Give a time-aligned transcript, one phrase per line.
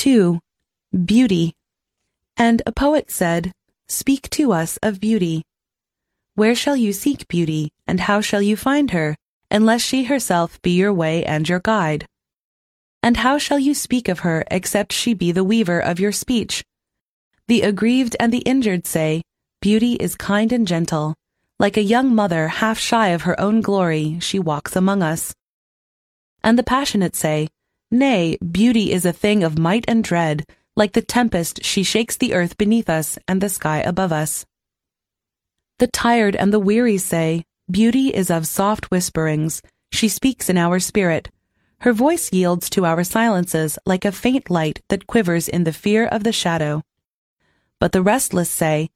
[0.00, 0.40] 2.
[1.04, 1.52] Beauty.
[2.34, 3.52] And a poet said,
[3.86, 5.42] Speak to us of beauty.
[6.34, 9.14] Where shall you seek beauty, and how shall you find her,
[9.50, 12.06] unless she herself be your way and your guide?
[13.02, 16.64] And how shall you speak of her except she be the weaver of your speech?
[17.46, 19.20] The aggrieved and the injured say,
[19.60, 21.14] Beauty is kind and gentle.
[21.58, 25.34] Like a young mother half shy of her own glory, she walks among us.
[26.42, 27.48] And the passionate say,
[27.92, 30.46] Nay, beauty is a thing of might and dread.
[30.76, 34.46] Like the tempest, she shakes the earth beneath us and the sky above us.
[35.78, 39.60] The tired and the weary say, Beauty is of soft whisperings.
[39.90, 41.30] She speaks in our spirit.
[41.80, 46.06] Her voice yields to our silences like a faint light that quivers in the fear
[46.06, 46.84] of the shadow.
[47.80, 48.90] But the restless say,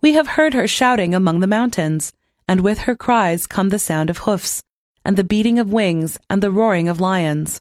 [0.00, 2.14] We have heard her shouting among the mountains,
[2.48, 4.62] and with her cries come the sound of hoofs,
[5.04, 7.60] and the beating of wings, and the roaring of lions.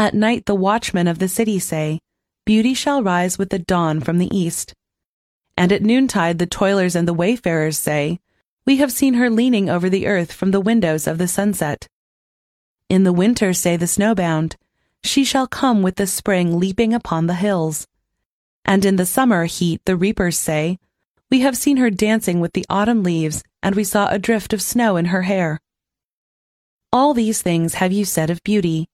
[0.00, 2.00] At night the watchmen of the city say,
[2.46, 4.72] Beauty shall rise with the dawn from the east.
[5.58, 8.18] And at noontide the toilers and the wayfarers say,
[8.64, 11.86] We have seen her leaning over the earth from the windows of the sunset.
[12.88, 14.56] In the winter say the snowbound,
[15.04, 17.86] She shall come with the spring leaping upon the hills.
[18.64, 20.78] And in the summer heat the reapers say,
[21.30, 24.62] We have seen her dancing with the autumn leaves, and we saw a drift of
[24.62, 25.60] snow in her hair.
[26.90, 28.88] All these things have you said of beauty,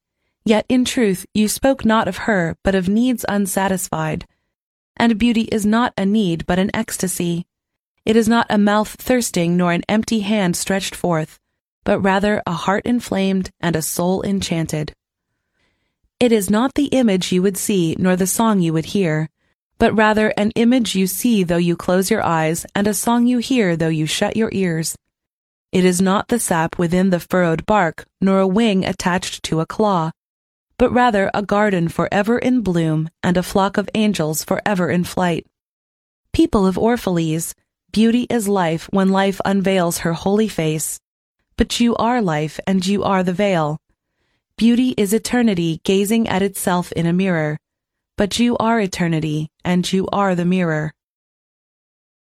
[0.46, 4.28] Yet in truth you spoke not of her, but of needs unsatisfied.
[4.96, 7.46] And beauty is not a need, but an ecstasy.
[8.04, 11.40] It is not a mouth thirsting, nor an empty hand stretched forth,
[11.82, 14.94] but rather a heart inflamed and a soul enchanted.
[16.20, 19.28] It is not the image you would see, nor the song you would hear,
[19.78, 23.38] but rather an image you see though you close your eyes, and a song you
[23.38, 24.96] hear though you shut your ears.
[25.72, 29.66] It is not the sap within the furrowed bark, nor a wing attached to a
[29.66, 30.12] claw,
[30.78, 35.46] but rather a garden forever in bloom and a flock of angels forever in flight.
[36.32, 37.54] People of Orphalese,
[37.92, 41.00] beauty is life when life unveils her holy face.
[41.56, 43.78] But you are life and you are the veil.
[44.58, 47.58] Beauty is eternity gazing at itself in a mirror.
[48.16, 50.92] But you are eternity and you are the mirror.